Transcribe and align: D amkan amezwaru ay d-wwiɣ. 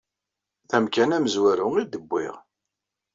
D 0.69 0.71
amkan 0.77 1.15
amezwaru 1.17 1.67
ay 1.79 1.85
d-wwiɣ. 1.87 2.35